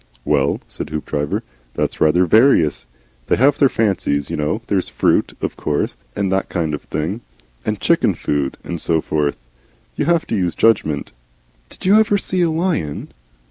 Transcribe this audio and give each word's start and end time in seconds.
"Well," 0.25 0.61
said 0.67 0.89
Hoopdriver. 0.89 1.43
"That's 1.75 2.01
rather 2.01 2.25
various. 2.25 2.87
They 3.27 3.35
have 3.35 3.59
their 3.59 3.69
fancies, 3.69 4.31
you 4.31 4.35
know. 4.35 4.63
There's 4.65 4.89
fruit, 4.89 5.35
of 5.41 5.55
course, 5.55 5.95
and 6.15 6.31
that 6.31 6.49
kind 6.49 6.73
of 6.73 6.81
thing. 6.81 7.21
And 7.67 7.79
chicken 7.79 8.15
food, 8.15 8.57
and 8.63 8.81
so 8.81 8.99
forth. 9.01 9.37
You 9.95 10.05
have 10.05 10.25
to 10.25 10.35
use 10.35 10.55
judgment." 10.55 11.11
"Did 11.69 11.85
you 11.85 11.99
ever 11.99 12.17
see 12.17 12.41
a 12.41 12.49
lion?" 12.49 13.09